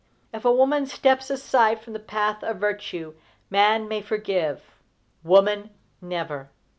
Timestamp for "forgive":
4.01-4.63